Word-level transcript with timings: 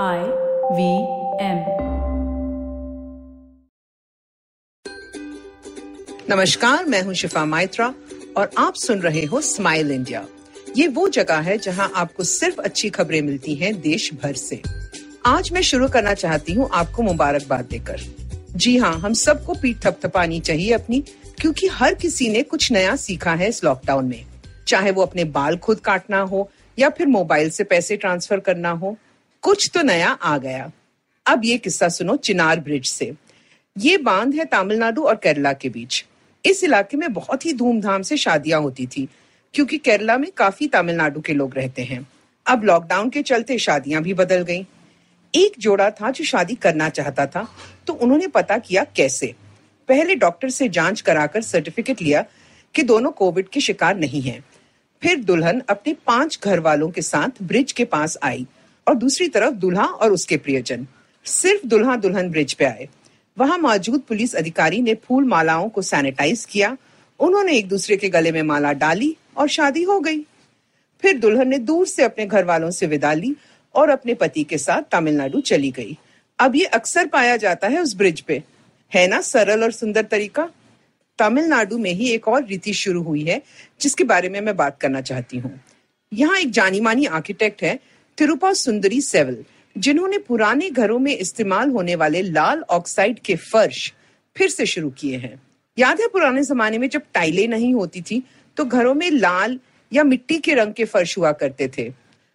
I 0.00 0.18
V 0.72 0.84
M 1.44 1.58
नमस्कार, 6.30 6.84
मैं 6.84 7.02
हूँ 7.02 7.14
शिफा 7.14 7.44
माइत्रा 7.44 7.92
और 8.36 8.50
आप 8.58 8.74
सुन 8.74 9.00
रहे 9.00 9.24
हो 9.24 9.40
स्माइल 9.40 9.90
इंडिया 9.90 10.24
ये 10.76 10.86
वो 10.88 11.08
जगह 11.08 11.40
है 11.40 11.58
जहाँ 11.58 11.90
आपको 11.96 12.24
सिर्फ़ 12.24 12.60
अच्छी 12.60 12.90
खबरें 12.90 13.20
मिलती 13.22 13.54
हैं 13.54 13.74
देश 13.80 14.10
भर 14.14 14.34
से। 14.34 14.62
आज 15.26 15.52
मैं 15.52 15.62
शुरू 15.62 15.88
करना 15.88 16.14
चाहती 16.14 16.52
हूँ 16.52 16.70
आपको 16.72 17.02
मुबारकबाद 17.02 17.64
देकर। 17.64 18.00
जी 18.56 18.76
हाँ 18.76 18.94
हम 18.94 19.12
सबको 19.14 19.54
पीठ 19.54 19.84
थपथपानी 19.86 20.40
चाहिए 20.40 20.72
अपनी, 20.72 21.04
क्योंकि 21.40 21.66
हर 21.66 21.94
किसी 21.94 22.28
ने 22.28 22.42
कुछ 22.42 22.72
नया 22.72 22.96
सीखा 22.96 23.34
है 23.34 23.48
इस 23.48 23.64
लॉकडाउन 23.64 24.08
में। 24.08 24.24
चाहे 24.68 24.90
वो 24.90 25.02
अपने 25.02 25.24
बाल 25.30 25.56
खुद 25.58 25.80
काटना 25.80 26.20
हो 26.22 26.48
या 26.78 26.88
फिर 26.88 27.06
मोबाइल 27.06 27.50
से 27.50 27.64
पैसे 27.64 27.96
ट्रांसफ़र 27.96 28.40
करना 28.40 28.70
हो 28.70 28.96
कुछ 29.44 29.70
तो 29.74 29.82
नया 29.82 30.08
आ 30.08 30.36
गया। 30.38 30.70
अब 31.26 31.44
ये 31.44 31.56
किस्सा 31.58 31.88
सुनो 31.88 32.16
चिनार 32.16 32.60
ब्रिज 32.60 32.86
से। 32.86 33.12
ये 33.76 33.96
बाँध 33.98 34.34
है 34.34 34.44
तमिलनाडु 34.44 35.02
और 35.02 35.14
केरला 35.14 35.52
के 35.52 35.68
बीच। 35.68 36.04
इस 36.44 36.62
इलाके 36.64 36.96
में 36.96 37.12
बहुत 37.12 37.46
ही 37.46 37.52
धूमधाम 37.52 38.02
से 38.02 38.16
शादियाँ 38.16 38.60
होती 38.60 38.86
थी, 38.86 39.08
क्योंकि 39.54 39.78
केरला 39.78 40.16
में 40.18 40.30
काफ़ी 40.36 40.66
तमिलनाडु 40.68 41.20
के 41.20 41.32
लोग 41.32 41.54
रहते 41.54 41.82
हैं। 41.82 42.06
अब 42.46 42.64
लॉकडाउन 42.64 43.10
के 43.10 43.22
चलते 43.22 43.58
शादियाँ 43.58 44.02
भी 44.02 44.14
बदल 44.14 44.42
गईं। 44.42 44.64
एक 45.34 45.58
जोड़ा 45.58 45.90
था 45.90 46.10
जो 46.10 46.24
शादी 46.24 46.54
करना 46.54 46.88
चाहता 46.90 47.26
था 47.26 47.46
तो 47.86 47.92
उन्होंने 47.94 48.26
पता 48.28 48.58
किया 48.60 48.84
कैसे। 48.96 49.34
पहले 49.88 50.14
डॉक्टर 50.16 50.50
से 50.50 50.68
जाँच 50.70 51.00
कराकर 51.00 51.42
सर्टिफिकेट 51.42 52.02
लिया 52.02 52.24
कि 52.74 52.82
दोनों 52.84 53.10
कोविड 53.12 53.48
के 53.48 53.60
शिकार 53.60 53.96
नहीं 53.96 54.22
हैं। 54.22 54.42
फिर 55.02 55.16
दुल्हन 55.20 55.62
अपने 55.68 55.94
पाँच 56.06 56.38
घर 56.44 56.60
वालों 56.60 56.90
के 56.90 57.02
साथ 57.02 57.42
ब्रिज 57.42 57.72
के 57.72 57.84
पास 57.86 58.18
आई। 58.22 58.46
और 58.88 58.94
दूसरी 58.94 59.28
तरफ़ 59.28 59.54
दुल्हा 59.54 59.84
और 59.84 60.12
उसके 60.12 60.36
प्रियजन। 60.36 60.86
सिर्फ़ 61.24 61.66
दुल्हा 61.66 61.96
दुल्हन 61.96 62.30
ब्रिज 62.30 62.54
पे 62.54 62.64
आए। 62.64 62.88
वहाँ 63.38 63.58
मौजूद 63.58 64.00
पुलिस 64.00 64.34
अधिकारी 64.34 64.82
ने 64.82 64.94
फूल 64.94 65.24
मालाओं 65.24 65.68
को 65.68 65.82
सैनिटाइज 65.82 66.44
किया। 66.44 66.76
उन्होंने 67.20 67.56
एक 67.56 67.68
दूसरे 67.68 67.96
के 67.96 68.08
गले 68.08 68.32
में 68.32 68.42
माला 68.42 68.72
डाली 68.72 69.16
और 69.36 69.48
शादी 69.48 69.82
हो 69.82 70.00
गई। 70.00 70.18
फिर 71.02 71.18
दुल्हन 71.18 71.48
ने 71.48 71.58
दूर 71.58 71.86
से 71.86 72.02
अपने 72.02 72.26
घर 72.26 72.44
वालों 72.44 72.70
से 72.70 72.86
विदा 72.86 73.12
ली 73.12 73.36
और 73.74 73.88
अपने 73.88 74.14
पति 74.14 74.44
के 74.44 74.58
साथ 74.58 74.82
तमिलनाडु 74.92 75.40
चली 75.40 75.70
गई। 75.70 75.98
अब 76.38 76.56
ये 76.56 76.64
अक्सर 76.64 77.06
पाया 77.06 77.36
जाता 77.36 77.68
है 77.68 77.80
उस 77.80 77.96
ब्रिज 77.96 78.20
पे। 78.20 78.42
है 78.94 79.06
ना 79.06 79.20
सरल 79.20 79.62
और 79.62 79.72
सुंदर 79.72 80.02
तरीका? 80.02 80.50
तमिलनाडु 81.18 81.78
में 81.78 81.90
ही 81.90 82.08
एक 82.08 82.28
और 82.28 82.44
रीति 82.44 82.72
शुरू 82.72 83.02
हुई 83.02 83.22
है, 83.24 83.42
जिसके 83.80 84.04
बारे 84.04 84.28
में 84.28 84.40
मैं 84.40 84.56
बात 84.56 84.80
करना 84.80 85.00
चाहती 85.00 85.38
हूँ। 85.38 85.60
यहाँ 86.12 86.38
एक 86.38 86.50
जानी 86.50 86.80
मानी 86.80 87.06
आर्किटेक्ट 87.06 87.62
है 87.62 87.80
तिरुपा 88.18 88.52
सुंदरी 88.52 89.00
सेवल, 89.00 89.36
जिन्होंने 89.76 90.18
पुराने 90.18 90.68
घरों 90.70 90.98
में 90.98 91.16
इस्तेमाल 91.16 91.70
होने 91.70 91.94
वाले 91.94 92.22
लाल 92.22 92.62
ऑक्साइड 92.70 93.18
के 93.18 93.36
फर्श 93.36 93.92
फिर 94.36 94.48
से 94.48 94.66
शुरू 94.66 94.90
किए 94.90 95.16
हैं। 95.16 95.40
याद 95.78 96.00
है 96.00 96.06
पुराने 96.08 96.42
जमाने 96.44 96.78
में 96.78 96.88
जब 96.88 97.02
टाइलें 97.14 97.46
नहीं 97.48 97.72
होती 97.74 98.00
थी 98.02 98.22
तो 98.56 98.64
घरों 98.64 98.94
में 98.94 99.10
लाल 99.10 99.58
या 99.92 100.04
मिट्टी 100.04 100.38
के 100.38 100.54
रंग 100.54 100.72
के 100.74 100.84
फर्श 100.84 101.16
हुआ 101.18 101.32
करते 101.34 101.68
थे। 101.68 101.88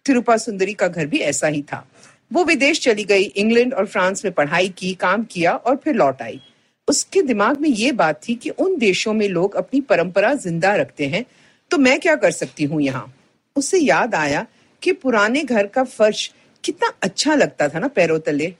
तिरुपा 0.06 0.36
सुंदरी 0.36 0.74
का 0.74 0.88
घर 0.88 1.06
भी 1.06 1.18
ऐसा 1.20 1.46
ही 1.46 1.62
था। 1.62 1.84
वो 2.30 2.44
विदेश 2.44 2.80
चली 2.80 3.04
गई, 3.04 3.22
इंग्लैंड 3.22 3.74
और 3.74 3.86
फ्रांस 3.86 4.24
में 4.24 4.32
पढ़ाई 4.34 4.68
की, 4.68 4.92
काम 4.94 5.24
किया 5.24 5.54
और 5.54 5.76
फिर 5.76 5.94
लौट 5.94 6.22
आई। 6.22 6.40
उसके 6.88 7.22
दिमाग 7.22 7.60
में 7.60 7.68
ये 7.68 7.92
बात 7.94 8.20
थी 8.28 8.34
कि 8.34 8.50
उन 8.50 8.76
देशों 8.78 9.12
में 9.12 9.28
लोग 9.28 9.54
अपनी 9.56 9.80
परंपरा 9.82 10.34
ज़िंदा 10.36 10.74
रखते 10.76 11.06
हैं 11.06 11.24
तो 11.70 11.78
मैं 11.78 11.98
क्या 12.00 12.14
कर 12.16 12.30
सकती 12.32 12.64
हूँ 12.64 12.80
यहाँ? 12.82 13.12
उसे 13.56 13.78
याद 13.78 14.14
आया 14.14 14.46
कि 14.82 14.92
पुराने 14.92 15.42
घर 15.42 15.66
का 15.66 15.84
फर्श 15.84 16.30
कितना 16.64 16.92
अच्छा 17.02 17.34
लगता 17.34 17.68
था 17.68 17.78
ना 17.78 17.88
पैरों 17.88 18.18
तले। 18.18 18.52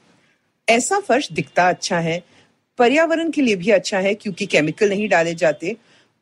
ऐसा 0.68 0.98
फर्श 1.00 1.30
दिखता 1.32 1.68
अच्छा 1.68 1.98
है, 1.98 2.22
पर्यावरण 2.78 3.30
के 3.30 3.42
लिए 3.42 3.56
भी 3.56 3.70
अच्छा 3.70 3.98
है 3.98 4.14
क्योंकि 4.14 4.46
केमिकल 4.46 4.88
नहीं 4.88 5.08
डाले 5.08 5.34
जाते 5.34 5.76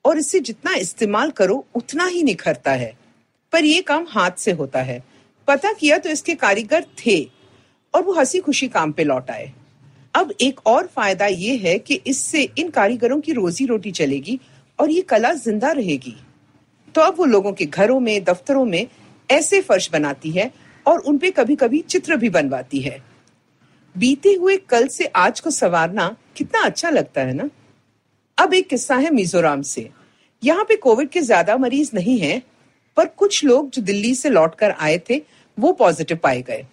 और 0.04 0.18
इसे 0.18 0.40
जितना 0.40 0.74
इस्तेमाल 0.74 1.30
करो 1.30 1.64
उतना 1.74 2.06
ही 2.06 2.22
निखरता 2.22 2.72
है। 2.72 2.92
पर 3.52 3.64
यह 3.64 3.82
काम 3.86 4.06
हाथ 4.08 4.38
से 4.38 4.52
होता 4.52 4.82
है। 4.82 5.02
पता 5.48 5.72
किया 5.72 5.98
तो 5.98 6.08
इसके 6.08 6.34
कारीगर 6.34 6.84
थे 6.98 7.22
और 7.94 8.02
वो 8.02 8.12
हँसी 8.12 8.40
खुशी 8.40 8.68
काम 8.68 8.92
पे 8.92 9.04
लौट 9.04 9.30
आए। 9.30 9.52
अब 10.14 10.32
एक 10.40 10.60
और 10.66 10.86
फ़ायदा 10.86 11.26
ये 11.26 11.56
है 11.56 11.78
कि 11.78 12.00
इससे 12.06 12.42
इन 12.58 12.70
कारीगरों 12.70 13.20
की 13.20 13.32
रोजी 13.32 13.66
रोटी 13.66 13.90
चलेगी 13.92 14.38
और 14.78 14.90
ये 14.90 15.02
कला 15.02 15.32
ज़िंदा 15.34 15.70
रहेगी। 15.70 16.16
तो 16.94 17.00
अब 17.00 17.14
वो 17.18 17.24
लोगों 17.24 17.52
के 17.52 17.64
घरों 17.64 17.98
में, 18.00 18.24
दफ्तरों 18.24 18.64
में 18.64 18.86
ऐसे 19.30 19.60
फर्श 19.60 19.90
बनाती 19.90 20.30
है 20.30 20.50
और 20.86 20.98
उनपे 20.98 21.30
कभी 21.30 21.56
कभी 21.56 21.80
चित्र 21.80 22.16
भी 22.16 22.28
बनवाती 22.28 22.80
है। 22.80 23.00
बीते 23.94 24.32
हुए 24.32 24.56
कल 24.56 24.86
से 24.88 25.04
आज 25.06 25.40
को 25.40 25.50
सवारना 25.50 26.14
कितना 26.36 26.60
अच्छा 26.60 26.90
लगता 26.90 27.20
है 27.20 27.32
ना? 27.32 27.48
अब 28.38 28.54
एक 28.54 28.68
किस्सा 28.68 28.96
है 28.96 29.10
मिजोरम 29.10 29.62
से। 29.62 29.88
यहाँ 30.42 30.64
पे 30.64 30.76
कोविड 30.76 31.08
के 31.08 31.20
ज़्यादा 31.20 31.56
मरीज़ 31.56 31.90
नहीं 31.94 32.18
हैं, 32.18 32.42
पर 32.96 33.06
कुछ 33.06 33.44
लोग 33.44 33.70
जो 33.70 33.82
दिल्ली 33.82 34.14
से 34.14 34.30
लौटकर 34.30 34.70
आए 34.70 34.98
थे, 35.10 35.22
वो 35.58 35.72
पॉजिटिव 35.72 36.16
पाए 36.16 36.42
गए। 36.42 36.66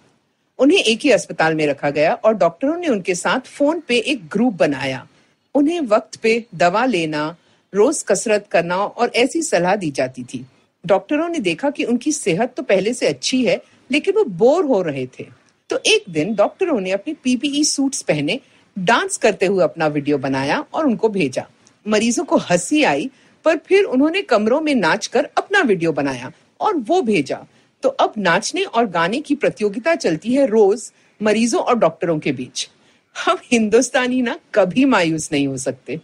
उन्हें 0.60 0.80
एक 0.80 1.00
ही 1.00 1.12
अस्पताल 1.12 1.56
में 1.56 1.66
रखा 1.68 1.90
गया 1.90 2.14
और 2.14 2.34
डॉक्टरों 2.34 2.78
ने 2.78 2.88
उनके 2.88 3.16
साथ 3.16 3.48
फ़ोन 3.48 3.82
पे 3.88 3.98
एक 3.98 4.28
ग्रुप 4.28 4.54
बनाया। 4.54 5.08
उन्हें 5.56 5.80
वक्त 5.82 6.16
पे 6.16 6.46
दवा 6.56 6.86
लेना, 6.86 7.36
रोज 7.74 8.02
कसरत 8.04 8.48
करना 8.52 8.76
और 8.76 9.12
ऐसी 9.16 9.42
सलाह 9.42 9.76
दी 9.76 9.92
जाती 9.92 10.24
थी। 10.24 10.46
डॉक्टरों 10.86 11.30
ने 11.30 11.40
देखा 11.40 11.70
कि 11.70 11.84
उनकी 11.84 12.12
सेहत 12.12 12.54
तो 12.58 12.64
पहले 12.64 12.94
से 12.94 13.08
अच्छी 13.08 13.46
है, 13.46 13.62
लेकिन 13.92 14.14
वो 14.16 14.24
बोर 14.24 14.66
हो 14.66 14.82
रहे 14.82 15.06
थे। 15.06 15.26
तो 15.70 15.80
एक 15.86 16.04
दिन 16.10 16.36
डॉक्टरों 16.36 16.80
ने 16.80 16.92
अपने 16.92 17.14
पीपीई 17.14 17.64
सूट्स 17.64 18.02
पहने, 18.02 18.40
डांस 18.80 19.18
करते 19.18 19.46
हुए 19.46 19.64
अपना 19.64 19.88
वीडियो 19.88 20.18
बनाया 20.18 20.66
और 20.74 20.86
उनको 20.86 21.10
भेजा। 21.10 21.46
मरीजों 21.88 22.24
को 22.24 22.38
हँसी 22.38 22.84
आई, 22.84 23.10
पर 23.46 23.58
फिर 23.58 23.84
उन्होंने 23.84 24.22
कमरों 24.22 24.62
में 24.62 24.76
नाचकर 24.76 25.30
अपना 25.38 25.62
वीडियो 25.62 25.92
बनाया 25.92 26.32
और 26.60 26.76
वो 26.78 27.02
भेजा। 27.02 27.46
तो 27.84 27.90
अब 27.90 28.14
नाचने 28.18 28.64
और 28.64 28.86
गाने 28.86 29.22
की 29.22 29.36
प्रतियोगिता 29.36 29.96
चलती 29.96 30.34
है 30.34 30.46
रोज 30.48 30.92
मरीजों 31.22 31.62
और 31.62 31.76
डॉक्टरों 31.76 32.20
के 32.20 32.32
बीच। 32.32 32.70
हम 33.16 33.38
हिंदुस्तानी 33.52 34.22
ना, 34.22 34.40
कभी 34.56 34.86
मायूस 34.86 35.30
नहीं 35.32 35.48
हो 35.48 35.58
सकते। 35.58 36.00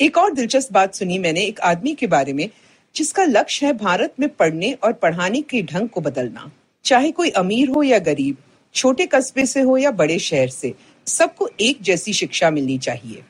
एक 0.00 0.18
और 0.18 0.32
दिलचस्प 0.32 0.72
बात 0.72 0.94
सुनी 0.94 1.18
मैंने 1.18 1.40
एक 1.40 1.60
आदमी 1.60 1.94
के 1.94 2.06
बारे 2.06 2.32
में 2.32 2.48
जिसका 2.96 3.24
लक्ष्य 3.24 3.66
है 3.66 3.72
भारत 3.72 4.14
में 4.20 4.28
पढ़ने 4.28 4.72
और 4.72 4.92
पढ़ाने 4.92 5.42
के 5.42 5.62
ढंग 5.62 5.88
को 5.88 6.00
बदलना। 6.00 6.50
चाहे 6.84 7.10
कोई 7.10 7.30
अमीर 7.30 7.68
हो 7.68 7.82
या 7.82 7.98
गरीब, 7.98 8.36
छोटे 8.74 9.06
कस्बे 9.06 9.46
से 9.46 9.60
हो 9.60 9.76
या 9.76 9.90
बड़े 9.90 10.18
शहर 10.18 10.48
से, 10.48 10.74
सबको 11.06 11.48
एक 11.60 11.82
जैसी 11.82 12.12
शिक्षा 12.12 12.50
मिलनी 12.50 12.78
चाहिए। 12.78 13.22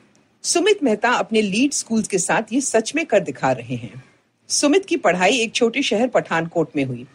सुमित 0.43 0.83
मेहता 0.83 1.09
अपने 1.09 1.41
लीड 1.41 1.71
स्कूल 1.71 2.03
के 2.03 2.17
साथ 2.17 2.43
ये 2.53 2.61
सच 2.61 2.95
में 2.95 3.05
कर 3.05 3.19
दिखा 3.19 3.51
रहे 3.51 3.75
हैं। 3.75 4.03
सुमित 4.47 4.85
की 4.85 4.97
पढ़ाई 4.97 5.37
एक 5.37 5.53
छोटे 5.53 5.81
शहर 5.81 6.07
पठानकोट 6.07 6.75
में 6.75 6.83
हुई। 6.83 7.05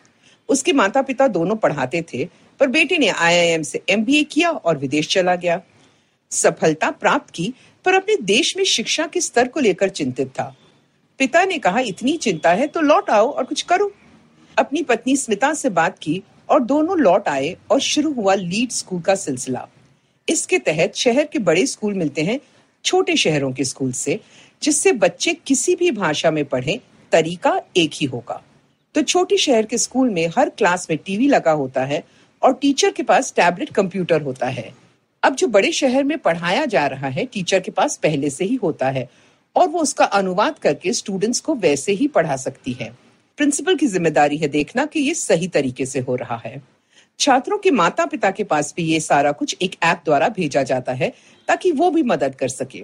उसके 0.48 0.72
माता 0.72 1.02
पिता 1.02 1.28
दोनों 1.28 1.56
पढ़ाते 1.56 2.04
थे, 2.14 2.28
पर 2.60 2.66
बेटे 2.66 2.98
ने 2.98 3.08
आईआईएम 3.08 3.62
से 3.62 3.82
एमबीए 3.88 4.22
किया 4.22 4.50
और 4.50 4.78
विदेश 4.78 5.08
चला 5.08 5.34
गया। 5.34 5.60
सफलता 6.30 6.90
प्राप्त 6.90 7.34
की, 7.34 7.54
पर 7.84 7.94
अपने 7.94 8.16
देश 8.16 8.56
में 8.56 8.64
शिक्षा 8.64 9.06
के 9.06 9.20
स्तर 9.20 9.48
को 9.48 9.60
लेकर 9.60 9.88
चिंतित 9.88 10.28
था। 10.28 10.56
पिता 11.18 11.44
ने 11.44 11.58
कहा, 11.58 11.80
इतनी 11.80 12.16
चिंता 12.16 12.50
है 12.50 12.66
तो 12.66 12.80
लौट 12.80 13.08
आओ 13.10 13.30
और 13.30 13.44
कुछ 13.44 13.62
करो। 13.62 13.90
अपनी 14.56 14.82
पत्नी 14.82 15.16
स्मिता 15.16 15.52
से 15.54 15.70
बात 15.70 15.98
की 15.98 16.22
और 16.48 16.60
दोनों 16.60 16.98
लौट 16.98 17.28
आए 17.28 17.56
और 17.70 17.80
शुरू 17.80 18.12
हुआ 18.12 18.34
लीड 18.34 18.70
स्कूल 18.70 19.00
का 19.00 19.14
सिलसिला। 19.14 19.66
इसके 20.28 20.58
तहत 20.58 20.94
शहर 20.96 21.24
के 21.24 21.38
बड़े 21.38 21.66
स्कूल 21.66 21.94
मिलते 21.94 22.22
हैं, 22.22 22.38
छोटे 22.84 23.16
शहरों 23.16 23.52
के 23.52 23.64
स्कूल 23.64 23.92
से, 23.92 24.18
जिससे 24.62 24.92
बच्चे 24.92 25.34
किसी 25.46 25.74
भी 25.74 25.90
भाषा 25.90 26.30
में 26.30 26.44
पढ़ें, 26.44 26.78
तरीका 27.12 27.60
एक 27.76 27.90
ही 27.94 28.06
होगा। 28.06 28.42
तो 28.94 29.02
छोटे 29.02 29.36
शहर 29.36 29.66
के 29.66 29.78
स्कूल 29.78 30.10
में 30.10 30.26
हर 30.38 30.48
क्लास 30.48 30.86
में 30.90 30.98
टीवी 30.98 31.28
लगा 31.28 31.52
होता 31.52 31.84
है 31.84 32.02
और 32.42 32.52
टीचर 32.54 32.90
के 32.90 33.02
पास 33.02 33.32
टैबलेट 33.36 33.70
कंप्यूटर 33.70 34.22
होता 34.22 34.46
है। 34.46 34.72
अब 35.22 35.34
जो 35.34 35.46
बड़े 35.46 35.72
शहर 35.72 36.04
में 36.04 36.18
पढ़ाया 36.18 36.64
जा 36.66 36.86
रहा 36.86 37.08
है, 37.08 37.24
टीचर 37.24 37.60
के 37.60 37.70
पास 37.70 37.96
पहले 37.96 38.30
से 38.30 38.44
ही 38.44 38.54
होता 38.54 38.90
है। 38.90 39.08
और 39.58 39.68
वो 39.68 39.80
उसका 39.80 40.04
अनुवाद 40.14 40.58
करके 40.58 40.92
स्टूडेंट्स 40.92 41.40
को 41.40 41.54
वैसे 41.56 41.92
ही 41.92 42.08
पढ़ा 42.08 42.36
सकती 42.38 42.72
है। 42.72 42.90
प्रिंसिपल 43.38 43.76
की 43.76 43.86
ज़िम्मेदारी 43.86 44.36
है 44.36 44.48
देखना 44.48 44.84
कि 44.86 45.00
ये 45.00 45.14
सही 45.16 45.48
तरीके 45.48 45.86
से 45.86 46.00
हो 46.00 46.14
रहा 46.16 46.36
है। 46.36 46.62
छात्रों 47.20 47.58
के 47.58 47.70
माता 47.72 48.06
पिता 48.06 48.30
के 48.30 48.44
पास 48.44 48.72
भी 48.76 48.82
ये 48.84 49.00
सारा 49.00 49.32
कुछ 49.32 49.56
एक 49.62 49.76
ऐप 49.84 50.02
द्वारा 50.04 50.28
भेजा 50.30 50.62
जाता 50.64 50.92
है 50.92 51.12
ताकि 51.48 51.72
वो 51.72 51.90
भी 51.90 52.02
मदद 52.04 52.34
कर 52.34 52.48
सके। 52.48 52.82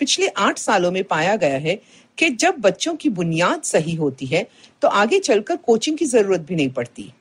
पिछले 0.00 0.28
आठ 0.28 0.58
सालों 0.58 0.90
में 0.92 1.02
पाया 1.04 1.34
गया 1.36 1.58
है 1.58 1.78
कि 2.18 2.28
जब 2.30 2.58
बच्चों 2.60 2.94
की 2.94 3.08
बुनियाद 3.10 3.62
सही 3.64 3.94
होती 3.94 4.26
है 4.26 4.46
तो 4.82 4.88
आगे 4.90 5.18
चलकर 5.20 5.56
कोचिंग 5.58 5.98
की 5.98 6.06
ज़रूरत 6.06 6.40
भी 6.40 6.54
नहीं 6.54 6.70
पड़ती। 6.70 7.12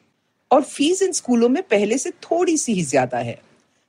और 0.51 0.61
फ़ीस 0.63 1.01
इन 1.01 1.11
स्कूलों 1.11 1.49
में 1.49 1.61
पहले 1.63 1.97
से 1.97 2.09
थोड़ी 2.23 2.57
सी 2.57 2.73
ही 2.73 2.83
ज़्यादा 2.83 3.17
है। 3.19 3.37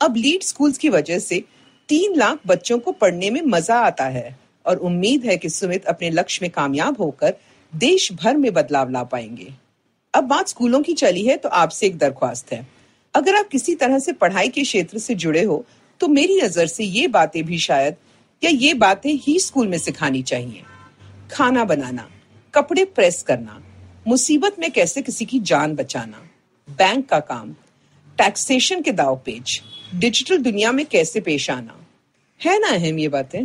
अब 0.00 0.16
लीड 0.16 0.42
स्कूल्स 0.42 0.78
की 0.78 0.88
वजह 0.88 1.18
से 1.18 1.42
तीन 1.88 2.16
लाख 2.16 2.38
बच्चों 2.46 2.78
को 2.78 2.92
पढ़ने 2.94 3.30
में 3.30 3.40
मज़ा 3.42 3.78
आता 3.80 4.04
है। 4.06 4.36
और 4.66 4.76
उम्मीद 4.78 5.24
है 5.24 5.36
कि 5.36 5.48
सुमित 5.50 5.84
अपने 5.86 6.10
लक्ष्य 6.10 6.38
में 6.42 6.50
कामयाब 6.50 7.00
होकर 7.00 7.34
देश 7.72 8.12
भर 8.14 8.36
में 8.36 8.52
बदलाव 8.54 8.90
ला 8.90 9.02
पाएँगे। 9.04 9.52
अब 10.14 10.24
बात 10.24 10.48
स्कूलों 10.48 10.82
की 10.82 10.92
चली 10.94 11.26
है 11.26 11.36
तो 11.36 11.48
आपसे 11.50 11.86
एक 11.86 11.98
दरख्वास्त 11.98 12.52
है। 12.52 12.66
अगर 13.14 13.34
आप 13.34 13.48
किसी 13.48 13.74
तरह 13.74 13.98
से 13.98 14.12
पढ़ाई 14.14 14.48
के 14.48 14.62
क्षेत्र 14.62 14.98
से 14.98 15.14
जुड़े 15.16 15.42
हो 15.42 15.64
तो 16.00 16.08
मेरी 16.08 16.40
नज़र 16.40 16.66
से 16.66 16.84
ये 16.84 17.06
बातें 17.08 17.42
भी 17.44 17.58
शायद, 17.58 17.96
या 18.42 18.50
ये 18.52 18.72
बातें 18.74 19.10
ही 19.12 19.38
स्कूल 19.40 19.68
में 19.68 19.78
सिखानी 19.78 20.22
चाहिए। 20.22 20.62
खाना 21.30 21.64
बनाना, 21.64 22.08
कपड़े 22.54 22.84
प्रेस 22.86 23.22
करना, 23.22 23.60
मुसीबत 24.06 24.58
में 24.58 24.70
कैसे 24.70 25.02
किसी 25.02 25.24
की 25.24 25.38
जान 25.40 25.74
बचाना, 25.74 26.22
बैंक 26.68 27.08
का 27.08 27.20
काम, 27.20 27.52
टैक्सेशन 28.18 28.82
के 28.82 28.92
दाव 28.92 29.16
पेच, 29.26 29.60
डिजिटल 29.94 30.38
दुनिया 30.38 30.72
में 30.72 30.84
कैसे 30.86 31.20
पेश 31.20 31.50
आना। 31.50 31.80
है 32.40 32.58
ना 32.60 32.68
अहम 32.68 32.98
ये 32.98 33.08
बातें? 33.08 33.44